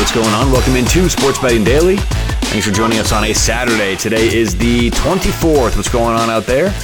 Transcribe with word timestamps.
What's 0.00 0.12
going 0.12 0.28
on? 0.28 0.50
Welcome 0.50 0.76
into 0.76 1.10
Sports 1.10 1.38
Betting 1.38 1.62
Daily. 1.62 1.96
Thanks 1.98 2.66
for 2.66 2.72
joining 2.72 2.98
us 2.98 3.12
on 3.12 3.24
a 3.24 3.34
Saturday. 3.34 3.96
Today 3.96 4.34
is 4.34 4.56
the 4.56 4.90
24th. 4.92 5.76
What's 5.76 5.90
going 5.90 6.16
on 6.16 6.30
out 6.30 6.44
there? 6.44 6.74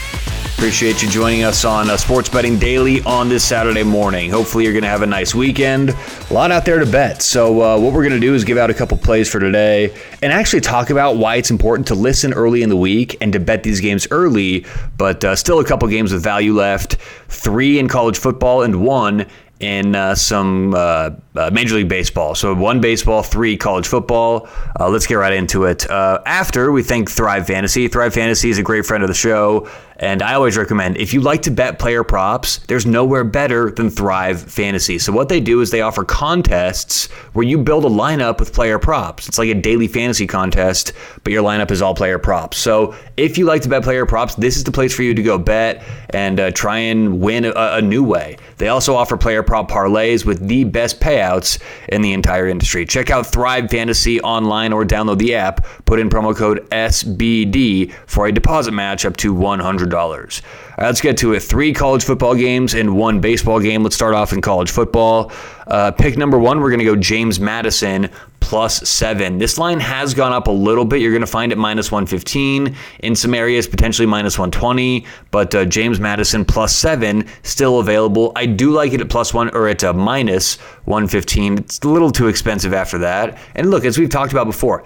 Appreciate 0.57 1.03
you 1.03 1.09
joining 1.09 1.43
us 1.43 1.65
on 1.65 1.89
uh, 1.89 1.97
Sports 1.97 2.29
Betting 2.29 2.59
Daily 2.59 3.01
on 3.05 3.31
this 3.31 3.43
Saturday 3.43 3.83
morning. 3.83 4.31
Hopefully, 4.31 4.65
you're 4.65 4.75
going 4.75 4.83
to 4.83 4.91
have 4.91 5.01
a 5.01 5.07
nice 5.07 5.35
weekend. 5.35 5.91
A 5.91 6.33
lot 6.33 6.51
out 6.51 6.67
there 6.67 6.79
to 6.79 6.85
bet. 6.85 7.23
So, 7.23 7.63
uh, 7.63 7.81
what 7.81 7.95
we're 7.95 8.03
going 8.03 8.21
to 8.21 8.21
do 8.21 8.35
is 8.35 8.45
give 8.45 8.59
out 8.59 8.69
a 8.69 8.75
couple 8.75 8.99
plays 8.99 9.31
for 9.31 9.41
today 9.41 9.95
and 10.23 10.31
actually 10.31 10.61
talk 10.61 10.91
about 10.91 11.17
why 11.17 11.37
it's 11.37 11.51
important 11.51 11.89
to 11.89 11.95
listen 11.95 12.35
early 12.35 12.63
in 12.63 12.69
the 12.69 12.77
week 12.77 13.17
and 13.23 13.33
to 13.33 13.41
bet 13.41 13.63
these 13.63 13.81
games 13.81 14.07
early, 14.11 14.67
but 14.99 15.25
uh, 15.25 15.35
still 15.35 15.59
a 15.59 15.65
couple 15.65 15.89
games 15.89 16.13
with 16.13 16.23
value 16.23 16.53
left. 16.53 16.97
Three 17.29 17.79
in 17.79 17.89
college 17.89 18.19
football 18.19 18.63
and 18.63 18.83
one 18.83 19.27
in 19.61 19.95
uh, 19.95 20.15
some 20.15 20.75
uh, 20.75 21.11
uh, 21.35 21.51
Major 21.53 21.77
League 21.77 21.89
Baseball. 21.89 22.35
So 22.35 22.55
one 22.55 22.81
baseball, 22.81 23.23
three 23.23 23.57
college 23.57 23.87
football. 23.87 24.49
Uh, 24.79 24.89
let's 24.89 25.07
get 25.07 25.15
right 25.15 25.33
into 25.33 25.65
it. 25.65 25.89
Uh, 25.89 26.21
after 26.27 26.73
we 26.73 26.83
thank 26.83 27.11
Thrive 27.11 27.47
Fantasy. 27.47 27.89
Thrive 27.89 28.15
Fantasy 28.15 28.51
is 28.51 28.59
a 28.59 28.63
great 28.63 28.85
friend 28.85 29.03
of 29.03 29.09
the 29.09 29.15
show. 29.15 29.69
And 29.99 30.23
I 30.23 30.35
always 30.35 30.57
recommend 30.57 30.99
if 30.99 31.15
you 31.15 31.21
like 31.21 31.43
to 31.43 31.51
bet 31.51 31.79
player 31.79 32.05
props, 32.05 32.59
there's 32.67 32.85
nowhere 32.85 33.25
better 33.25 33.71
than 33.71 33.89
Thrive 33.89 34.41
Fantasy. 34.43 34.99
So, 34.99 35.13
what 35.13 35.29
they 35.29 35.41
do 35.41 35.61
is 35.61 35.71
they 35.71 35.81
offer 35.81 36.05
contests 36.05 37.11
where 37.33 37.47
you 37.47 37.59
build 37.59 37.85
a 37.85 37.89
lineup 37.89 38.39
with 38.39 38.53
player 38.53 38.79
props. 38.79 39.29
It's 39.29 39.39
like 39.39 39.49
a 39.49 39.55
daily 39.55 39.89
fantasy 39.89 40.27
contest, 40.27 40.93
but 41.25 41.33
your 41.33 41.43
lineup 41.43 41.71
is 41.71 41.81
all 41.81 41.95
player 41.95 42.19
props. 42.19 42.59
So, 42.59 42.95
if 43.17 43.39
you 43.39 43.47
like 43.47 43.63
to 43.63 43.69
bet 43.69 43.83
player 43.83 44.05
props, 44.05 44.35
this 44.35 44.57
is 44.57 44.65
the 44.65 44.73
place 44.73 44.95
for 44.95 45.03
you 45.03 45.15
to 45.15 45.23
go 45.23 45.39
bet 45.39 45.83
and 46.11 46.39
uh, 46.39 46.51
try 46.51 46.79
and 46.79 47.21
win 47.21 47.47
a, 47.47 47.53
a 47.55 47.83
new 47.83 48.05
way. 48.05 48.37
They 48.59 48.69
also 48.69 48.95
offer 48.95 49.17
player 49.17 49.43
prop 49.43 49.71
parlays 49.71 50.25
with 50.25 50.47
the 50.47 50.65
best 50.65 51.01
payouts 51.01 51.59
in 51.89 52.03
the 52.03 52.13
entire 52.13 52.47
industry. 52.49 52.85
Check 52.85 53.11
out 53.11 53.27
Thrive 53.27 53.71
Fantasy 53.71 54.21
online 54.21 54.73
or 54.73 54.85
download 54.85 55.19
the 55.19 55.35
app. 55.35 55.67
Put 55.85 55.99
in 55.99 56.09
promo 56.09 56.35
code 56.35 56.69
SBD 56.71 57.93
for 58.07 58.27
a 58.27 58.33
deposit 58.33 58.73
match 58.73 59.05
up 59.05 59.17
to 59.19 59.33
100 59.33 59.86
$100. 59.91 60.43
right, 60.79 60.87
let's 60.87 61.01
get 61.01 61.17
to 61.19 61.35
it. 61.35 61.41
Three 61.41 61.73
college 61.73 62.05
football 62.05 62.35
games 62.35 62.75
and 62.75 62.97
one 62.97 63.21
baseball 63.21 63.61
game. 63.61 63.83
Let's 63.83 63.95
start 63.95 64.15
off 64.15 64.33
in 64.33 64.41
college 64.41 64.71
football. 64.71 65.33
Uh, 65.67 65.91
pick 65.91 66.17
number 66.17 66.39
one, 66.39 66.61
we're 66.61 66.71
going 66.71 66.79
to 66.79 66.85
go 66.85 66.97
James 66.97 67.41
Madison 67.41 68.09
plus 68.41 68.89
seven. 68.89 69.39
This 69.39 69.59
line 69.59 69.81
has 69.81 70.15
gone 70.15 70.33
up 70.33 70.47
a 70.47 70.53
little 70.53 70.85
bit. 70.85 71.01
You're 71.01 71.11
going 71.11 71.21
to 71.21 71.27
find 71.27 71.51
it 71.51 71.59
minus 71.59 71.91
115 71.91 72.77
in 73.01 73.17
some 73.17 73.35
areas, 73.35 73.67
potentially 73.67 74.07
minus 74.07 74.39
120. 74.39 75.05
But 75.33 75.53
uh, 75.55 75.65
James 75.65 75.99
Madison 75.99 76.45
plus 76.45 76.75
seven 76.75 77.27
still 77.43 77.81
available. 77.81 78.31
I 78.37 78.47
do 78.47 78.71
like 78.71 78.93
it 78.93 79.01
at 79.01 79.09
plus 79.09 79.35
one 79.35 79.49
or 79.51 79.67
at 79.67 79.83
uh, 79.83 79.93
minus 79.93 80.59
115. 80.85 81.59
It's 81.59 81.81
a 81.81 81.89
little 81.89 82.13
too 82.13 82.29
expensive 82.29 82.73
after 82.73 82.99
that. 82.99 83.37
And 83.57 83.71
look, 83.71 83.85
as 83.85 83.99
we've 83.99 84.11
talked 84.11 84.31
about 84.31 84.45
before, 84.45 84.85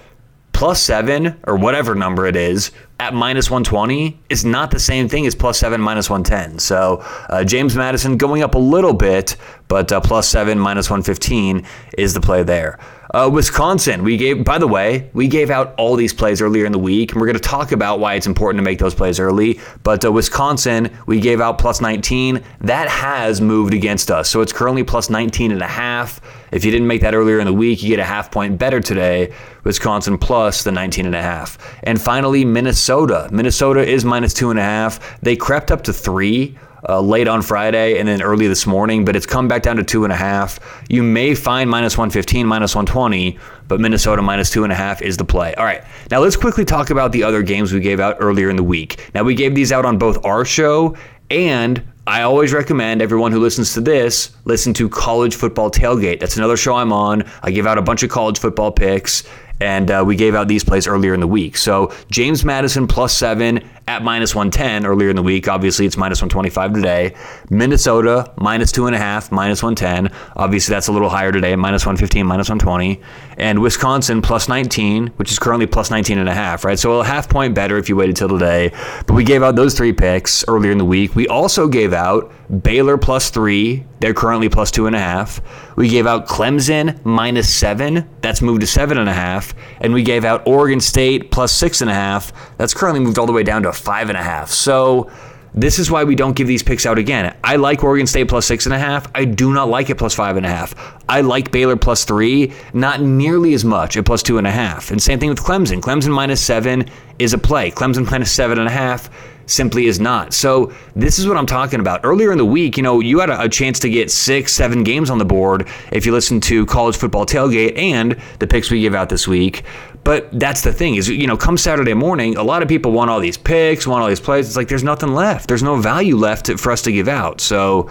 plus 0.52 0.82
seven 0.82 1.38
or 1.44 1.56
whatever 1.56 1.94
number 1.94 2.26
it 2.26 2.36
is 2.36 2.70
at 3.00 3.14
minus 3.14 3.50
120 3.50 4.20
is 4.28 4.44
not 4.44 4.70
the 4.70 4.78
same 4.78 5.08
thing 5.08 5.26
as 5.26 5.34
plus 5.34 5.58
seven 5.58 5.80
minus 5.80 6.10
110. 6.10 6.58
So 6.58 7.02
uh, 7.30 7.42
James 7.44 7.74
Madison 7.74 8.18
going 8.18 8.42
up 8.42 8.54
a 8.54 8.58
little 8.58 8.92
bit, 8.92 9.36
but 9.68 9.90
uh, 9.90 10.00
plus 10.00 10.28
seven 10.28 10.58
minus 10.58 10.90
115 10.90 11.66
is 11.96 12.12
the 12.12 12.20
play 12.20 12.42
there. 12.42 12.78
Uh, 13.12 13.28
Wisconsin, 13.32 14.04
we 14.04 14.16
gave, 14.16 14.44
by 14.44 14.56
the 14.56 14.68
way, 14.68 15.10
we 15.14 15.26
gave 15.26 15.50
out 15.50 15.74
all 15.76 15.96
these 15.96 16.14
plays 16.14 16.40
earlier 16.40 16.64
in 16.64 16.70
the 16.70 16.78
week, 16.78 17.10
and 17.10 17.20
we're 17.20 17.26
going 17.26 17.38
to 17.38 17.42
talk 17.42 17.72
about 17.72 17.98
why 17.98 18.14
it's 18.14 18.26
important 18.26 18.58
to 18.58 18.62
make 18.62 18.78
those 18.78 18.94
plays 18.94 19.18
early. 19.18 19.58
But 19.82 20.04
uh, 20.04 20.12
Wisconsin, 20.12 20.96
we 21.06 21.18
gave 21.18 21.40
out 21.40 21.58
plus 21.58 21.80
19. 21.80 22.40
That 22.60 22.88
has 22.88 23.40
moved 23.40 23.74
against 23.74 24.12
us. 24.12 24.28
So 24.28 24.42
it's 24.42 24.52
currently 24.52 24.84
plus 24.84 25.10
19 25.10 25.50
and 25.50 25.60
a 25.62 25.66
half. 25.66 26.20
If 26.52 26.64
you 26.64 26.70
didn't 26.70 26.86
make 26.86 27.00
that 27.00 27.14
earlier 27.14 27.40
in 27.40 27.46
the 27.46 27.52
week, 27.52 27.82
you 27.82 27.88
get 27.88 27.98
a 27.98 28.04
half 28.04 28.30
point 28.30 28.58
better 28.58 28.80
today. 28.80 29.32
Wisconsin 29.64 30.16
plus 30.16 30.62
the 30.62 30.70
19 30.70 31.06
and 31.06 31.14
a 31.14 31.22
half. 31.22 31.58
And 31.82 32.00
finally, 32.00 32.44
Minnesota. 32.44 32.89
Minnesota 32.90 33.28
Minnesota 33.30 33.86
is 33.86 34.04
minus 34.04 34.34
two 34.34 34.50
and 34.50 34.58
a 34.58 34.62
half. 34.62 35.20
They 35.20 35.36
crept 35.36 35.70
up 35.70 35.82
to 35.82 35.92
three 35.92 36.58
uh, 36.88 37.00
late 37.00 37.28
on 37.28 37.40
Friday 37.40 38.00
and 38.00 38.08
then 38.08 38.20
early 38.20 38.48
this 38.48 38.66
morning, 38.66 39.04
but 39.04 39.14
it's 39.14 39.26
come 39.26 39.46
back 39.46 39.62
down 39.62 39.76
to 39.76 39.84
two 39.84 40.02
and 40.02 40.12
a 40.12 40.16
half. 40.16 40.58
You 40.88 41.04
may 41.04 41.36
find 41.36 41.70
minus 41.70 41.96
115, 41.96 42.44
minus 42.44 42.74
120, 42.74 43.38
but 43.68 43.78
Minnesota 43.78 44.22
minus 44.22 44.50
two 44.50 44.64
and 44.64 44.72
a 44.72 44.74
half 44.74 45.02
is 45.02 45.16
the 45.16 45.24
play. 45.24 45.54
All 45.54 45.64
right, 45.64 45.84
now 46.10 46.18
let's 46.18 46.34
quickly 46.34 46.64
talk 46.64 46.90
about 46.90 47.12
the 47.12 47.22
other 47.22 47.44
games 47.44 47.72
we 47.72 47.78
gave 47.78 48.00
out 48.00 48.16
earlier 48.18 48.50
in 48.50 48.56
the 48.56 48.64
week. 48.64 49.08
Now, 49.14 49.22
we 49.22 49.36
gave 49.36 49.54
these 49.54 49.70
out 49.70 49.84
on 49.84 49.96
both 49.96 50.24
our 50.24 50.44
show 50.44 50.96
and 51.30 51.80
I 52.08 52.22
always 52.22 52.52
recommend 52.52 53.02
everyone 53.02 53.30
who 53.30 53.38
listens 53.38 53.72
to 53.74 53.80
this 53.80 54.32
listen 54.46 54.74
to 54.74 54.88
College 54.88 55.36
Football 55.36 55.70
Tailgate. 55.70 56.18
That's 56.18 56.36
another 56.36 56.56
show 56.56 56.74
I'm 56.74 56.92
on. 56.92 57.22
I 57.44 57.52
give 57.52 57.68
out 57.68 57.78
a 57.78 57.82
bunch 57.82 58.02
of 58.02 58.10
college 58.10 58.40
football 58.40 58.72
picks, 58.72 59.22
and 59.60 59.90
uh, 59.90 60.02
we 60.06 60.16
gave 60.16 60.34
out 60.34 60.48
these 60.48 60.64
plays 60.64 60.86
earlier 60.86 61.14
in 61.14 61.20
the 61.20 61.28
week. 61.28 61.56
So 61.56 61.92
James 62.10 62.44
Madison 62.44 62.86
plus 62.86 63.16
seven 63.16 63.68
at 63.90 64.04
minus 64.04 64.34
110 64.36 64.86
earlier 64.86 65.10
in 65.10 65.16
the 65.16 65.22
week. 65.22 65.48
Obviously, 65.48 65.84
it's 65.84 65.96
minus 65.96 66.22
125 66.22 66.74
today. 66.74 67.14
Minnesota 67.50 68.32
minus 68.36 68.70
two 68.70 68.86
and 68.86 68.94
a 68.94 68.98
half, 68.98 69.32
minus 69.32 69.62
110. 69.62 70.16
Obviously, 70.36 70.72
that's 70.72 70.86
a 70.86 70.92
little 70.92 71.08
higher 71.08 71.32
today, 71.32 71.56
minus 71.56 71.84
115, 71.84 72.24
minus 72.24 72.48
120. 72.48 73.00
And 73.36 73.60
Wisconsin 73.60 74.22
plus 74.22 74.48
19, 74.48 75.08
which 75.16 75.32
is 75.32 75.40
currently 75.40 75.66
plus 75.66 75.90
19 75.90 76.18
and 76.18 76.28
a 76.28 76.34
half, 76.34 76.64
right? 76.64 76.78
So 76.78 77.00
a 77.00 77.04
half 77.04 77.28
point 77.28 77.54
better 77.54 77.78
if 77.78 77.88
you 77.88 77.96
waited 77.96 78.16
till 78.16 78.28
today. 78.28 78.70
But 79.06 79.14
we 79.14 79.24
gave 79.24 79.42
out 79.42 79.56
those 79.56 79.74
three 79.74 79.92
picks 79.92 80.44
earlier 80.46 80.70
in 80.70 80.78
the 80.78 80.84
week. 80.84 81.16
We 81.16 81.26
also 81.26 81.66
gave 81.66 81.92
out 81.92 82.32
Baylor 82.62 82.96
plus 82.96 83.30
three. 83.30 83.84
They're 83.98 84.14
currently 84.14 84.48
plus 84.48 84.70
two 84.70 84.86
and 84.86 84.94
a 84.94 85.00
half. 85.00 85.40
We 85.76 85.88
gave 85.88 86.06
out 86.06 86.26
Clemson 86.26 87.04
minus 87.04 87.52
seven. 87.52 88.08
That's 88.30 88.42
moved 88.42 88.60
to 88.60 88.66
seven 88.68 88.96
and 88.96 89.08
a 89.08 89.12
half. 89.12 89.54
And 89.80 89.92
we 89.92 90.04
gave 90.04 90.24
out 90.24 90.46
Oregon 90.46 90.78
State 90.78 91.32
plus 91.32 91.50
six 91.50 91.80
and 91.80 91.90
a 91.90 91.94
half. 91.94 92.32
That's 92.58 92.72
currently 92.72 93.00
moved 93.00 93.18
all 93.18 93.26
the 93.26 93.32
way 93.32 93.42
down 93.42 93.64
to 93.64 93.72
five 93.72 94.08
and 94.08 94.16
a 94.16 94.22
half. 94.22 94.52
So 94.52 95.10
this 95.52 95.80
is 95.80 95.90
why 95.90 96.04
we 96.04 96.14
don't 96.14 96.36
give 96.36 96.46
these 96.46 96.62
picks 96.62 96.86
out 96.86 96.96
again. 96.96 97.36
I 97.42 97.56
like 97.56 97.82
Oregon 97.82 98.06
State 98.06 98.28
plus 98.28 98.46
six 98.46 98.66
and 98.66 98.72
a 98.72 98.78
half. 98.78 99.10
I 99.16 99.24
do 99.24 99.52
not 99.52 99.68
like 99.68 99.90
it 99.90 99.96
plus 99.96 100.14
five 100.14 100.36
and 100.36 100.46
a 100.46 100.48
half. 100.48 100.76
I 101.08 101.22
like 101.22 101.50
Baylor 101.50 101.74
plus 101.74 102.04
three, 102.04 102.52
not 102.72 103.00
nearly 103.00 103.52
as 103.52 103.64
much 103.64 103.96
at 103.96 104.06
plus 104.06 104.22
two 104.22 104.38
and 104.38 104.46
a 104.46 104.52
half. 104.52 104.92
And 104.92 105.02
same 105.02 105.18
thing 105.18 105.30
with 105.30 105.40
Clemson. 105.40 105.80
Clemson 105.80 106.12
minus 106.12 106.40
seven 106.40 106.88
is 107.20 107.32
a 107.32 107.38
play. 107.38 107.70
Clemson 107.70 108.10
minus 108.10 108.32
seven 108.32 108.58
and 108.58 108.66
a 108.66 108.70
half 108.70 109.10
simply 109.46 109.86
is 109.86 109.98
not. 109.98 110.32
So 110.32 110.72
this 110.94 111.18
is 111.18 111.26
what 111.26 111.36
I'm 111.36 111.46
talking 111.46 111.80
about. 111.80 112.00
Earlier 112.04 112.30
in 112.32 112.38
the 112.38 112.44
week, 112.44 112.76
you 112.76 112.82
know, 112.82 113.00
you 113.00 113.18
had 113.18 113.30
a, 113.30 113.42
a 113.42 113.48
chance 113.48 113.80
to 113.80 113.90
get 113.90 114.10
six, 114.10 114.52
seven 114.52 114.84
games 114.84 115.10
on 115.10 115.18
the 115.18 115.24
board 115.24 115.68
if 115.92 116.06
you 116.06 116.12
listen 116.12 116.40
to 116.42 116.64
college 116.66 116.96
football 116.96 117.26
tailgate 117.26 117.76
and 117.76 118.20
the 118.38 118.46
picks 118.46 118.70
we 118.70 118.80
give 118.80 118.94
out 118.94 119.08
this 119.08 119.26
week. 119.26 119.64
But 120.04 120.38
that's 120.38 120.62
the 120.62 120.72
thing 120.72 120.94
is, 120.94 121.08
you 121.08 121.26
know, 121.26 121.36
come 121.36 121.58
Saturday 121.58 121.94
morning, 121.94 122.36
a 122.36 122.42
lot 122.42 122.62
of 122.62 122.68
people 122.68 122.92
want 122.92 123.10
all 123.10 123.20
these 123.20 123.36
picks, 123.36 123.86
want 123.86 124.02
all 124.02 124.08
these 124.08 124.20
plays. 124.20 124.46
It's 124.46 124.56
like 124.56 124.68
there's 124.68 124.84
nothing 124.84 125.12
left. 125.12 125.48
There's 125.48 125.62
no 125.62 125.76
value 125.76 126.16
left 126.16 126.46
to, 126.46 126.56
for 126.56 126.72
us 126.72 126.82
to 126.82 126.92
give 126.92 127.08
out. 127.08 127.40
So 127.40 127.90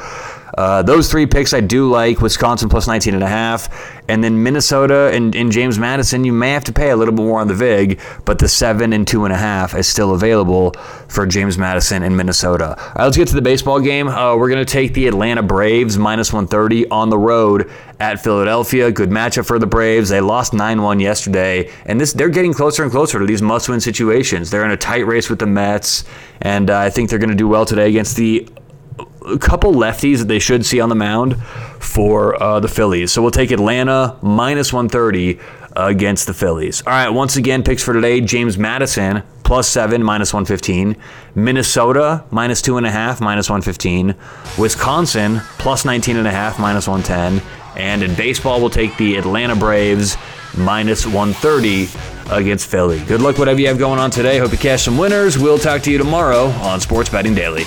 uh, 0.59 0.81
those 0.81 1.09
three 1.09 1.25
picks 1.25 1.53
I 1.53 1.61
do 1.61 1.89
like 1.89 2.19
Wisconsin 2.19 2.67
plus 2.67 2.85
19 2.85 3.13
and 3.13 3.23
a 3.23 3.27
half, 3.29 3.69
and 4.09 4.21
then 4.21 4.43
Minnesota 4.43 5.09
and, 5.13 5.33
and, 5.33 5.53
James 5.53 5.79
Madison. 5.79 6.25
You 6.25 6.33
may 6.33 6.51
have 6.51 6.65
to 6.65 6.73
pay 6.73 6.89
a 6.89 6.97
little 6.97 7.13
bit 7.13 7.23
more 7.23 7.39
on 7.39 7.47
the 7.47 7.53
vig, 7.53 8.01
but 8.25 8.39
the 8.39 8.49
seven 8.49 8.91
and 8.91 9.07
two 9.07 9.23
and 9.23 9.33
a 9.33 9.37
half 9.37 9.73
is 9.73 9.87
still 9.87 10.13
available 10.13 10.71
for 11.07 11.25
James 11.25 11.57
Madison 11.57 12.03
in 12.03 12.13
Minnesota. 12.13 12.77
All 12.77 12.93
right, 12.95 13.05
let's 13.05 13.15
get 13.15 13.29
to 13.29 13.35
the 13.35 13.41
baseball 13.41 13.79
game. 13.79 14.09
Uh, 14.09 14.35
we're 14.35 14.49
gonna 14.49 14.65
take 14.65 14.93
the 14.93 15.07
Atlanta 15.07 15.41
Braves 15.41 15.97
minus 15.97 16.33
130 16.33 16.89
on 16.89 17.09
the 17.09 17.17
road 17.17 17.71
at 18.01 18.21
Philadelphia. 18.21 18.91
Good 18.91 19.11
matchup 19.11 19.45
for 19.45 19.59
the 19.59 19.67
Braves. 19.67 20.09
They 20.09 20.19
lost 20.19 20.51
9-1 20.51 20.99
yesterday, 20.99 21.71
and 21.85 22.01
this 22.01 22.11
they're 22.11 22.27
getting 22.27 22.53
closer 22.53 22.83
and 22.83 22.91
closer 22.91 23.17
to 23.17 23.25
these 23.25 23.41
must-win 23.41 23.79
situations. 23.79 24.51
They're 24.51 24.65
in 24.65 24.71
a 24.71 24.77
tight 24.77 25.07
race 25.07 25.29
with 25.29 25.39
the 25.39 25.47
Mets, 25.47 26.03
and 26.41 26.69
uh, 26.69 26.79
I 26.79 26.89
think 26.89 27.09
they're 27.09 27.17
going 27.17 27.29
to 27.29 27.35
do 27.35 27.47
well 27.47 27.65
today 27.65 27.87
against 27.87 28.17
the 28.17 28.45
a 29.25 29.37
couple 29.37 29.73
lefties 29.73 30.19
that 30.19 30.27
they 30.27 30.39
should 30.39 30.65
see 30.65 30.79
on 30.79 30.89
the 30.89 30.95
mound 30.95 31.41
for 31.79 32.41
uh, 32.41 32.59
the 32.59 32.67
Phillies. 32.67 33.11
So 33.11 33.21
we'll 33.21 33.31
take 33.31 33.51
Atlanta 33.51 34.17
minus 34.21 34.73
130 34.73 35.39
against 35.75 36.27
the 36.27 36.33
Phillies. 36.33 36.81
All 36.85 36.93
right, 36.93 37.09
once 37.09 37.35
again, 37.35 37.63
picks 37.63 37.83
for 37.83 37.93
today 37.93 38.21
James 38.21 38.57
Madison 38.57 39.23
plus 39.43 39.67
seven, 39.67 40.03
minus 40.03 40.31
115. 40.31 40.95
Minnesota 41.33 42.23
minus 42.29 42.61
two 42.61 42.77
and 42.77 42.85
a 42.85 42.91
half, 42.91 43.19
minus 43.19 43.49
115. 43.49 44.13
Wisconsin 44.59 45.39
plus 45.57 45.85
19 45.85 46.17
and 46.17 46.27
a 46.27 46.31
half, 46.31 46.59
minus 46.59 46.87
110. 46.87 47.41
And 47.75 48.03
in 48.03 48.13
baseball, 48.15 48.59
we'll 48.59 48.69
take 48.69 48.95
the 48.97 49.15
Atlanta 49.15 49.55
Braves 49.55 50.17
minus 50.55 51.05
130 51.05 51.87
against 52.31 52.67
Philly. 52.67 52.99
Good 53.05 53.21
luck, 53.21 53.39
whatever 53.39 53.59
you 53.59 53.67
have 53.67 53.79
going 53.79 53.99
on 53.99 54.11
today. 54.11 54.37
Hope 54.37 54.51
you 54.51 54.57
cash 54.59 54.83
some 54.83 54.97
winners. 54.97 55.39
We'll 55.39 55.57
talk 55.57 55.81
to 55.83 55.91
you 55.91 55.97
tomorrow 55.97 56.49
on 56.61 56.79
Sports 56.79 57.09
Betting 57.09 57.33
Daily. 57.33 57.63